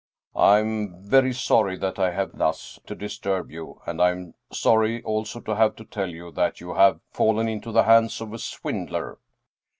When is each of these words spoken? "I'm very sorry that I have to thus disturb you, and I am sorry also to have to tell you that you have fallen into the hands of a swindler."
"I'm 0.55 0.99
very 1.03 1.31
sorry 1.31 1.77
that 1.77 1.99
I 1.99 2.09
have 2.09 2.31
to 2.31 2.37
thus 2.39 2.79
disturb 2.87 3.51
you, 3.51 3.81
and 3.85 4.01
I 4.01 4.09
am 4.09 4.33
sorry 4.51 5.03
also 5.03 5.39
to 5.41 5.55
have 5.55 5.75
to 5.75 5.85
tell 5.85 6.09
you 6.09 6.31
that 6.31 6.59
you 6.59 6.73
have 6.73 7.01
fallen 7.11 7.47
into 7.47 7.71
the 7.71 7.83
hands 7.83 8.19
of 8.19 8.33
a 8.33 8.39
swindler." 8.39 9.19